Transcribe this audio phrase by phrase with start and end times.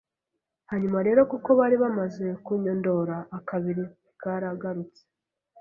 [0.69, 3.83] hanyuma rero kuko bari bamaze kunyondora akabiri
[4.21, 5.01] karagarutse,